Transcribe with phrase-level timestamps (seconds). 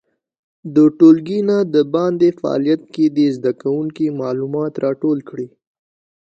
[0.75, 5.47] د ټولګي نه د باندې فعالیت کې دې زده کوونکي معلومات راټول کړي.